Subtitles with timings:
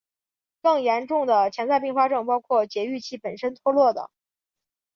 [0.63, 4.09] 更严重的潜在并发症包含节育器本身脱落等。